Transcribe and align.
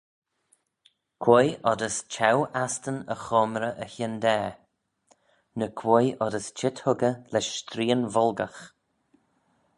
Quoi 1.23 1.45
oddys 1.71 1.97
cheu-astan 2.13 2.97
e 3.13 3.15
choamrey 3.23 3.75
y 3.83 3.87
hyndaa? 3.95 4.49
ny 5.59 5.65
quoi 5.79 6.05
oddys 6.29 6.47
cheet 6.57 6.77
huggey 6.85 7.15
lesh 7.33 7.51
streean-volgagh? 7.61 8.61